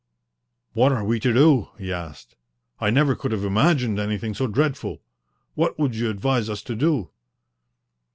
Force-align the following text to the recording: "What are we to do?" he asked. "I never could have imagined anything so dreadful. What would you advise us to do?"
"What 0.73 0.91
are 0.93 1.03
we 1.03 1.19
to 1.19 1.31
do?" 1.31 1.69
he 1.77 1.93
asked. 1.93 2.35
"I 2.79 2.89
never 2.89 3.13
could 3.13 3.31
have 3.31 3.43
imagined 3.43 3.99
anything 3.99 4.33
so 4.33 4.47
dreadful. 4.47 4.99
What 5.53 5.77
would 5.77 5.95
you 5.95 6.09
advise 6.09 6.49
us 6.49 6.63
to 6.63 6.75
do?" 6.75 7.11